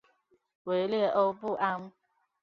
[0.63, 1.91] 维列欧布安。